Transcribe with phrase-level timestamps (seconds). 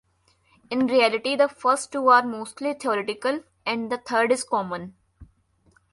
[0.71, 4.95] In reality the first two are mostly theoretical and the third is common.